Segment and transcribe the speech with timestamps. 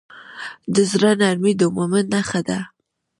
[0.73, 2.59] د زړه نرمي د مؤمن نښه ده.